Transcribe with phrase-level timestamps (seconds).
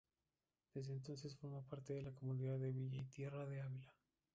[0.73, 3.93] Desde entonces formó parte de la Comunidad de Villa y Tierra de Ávila.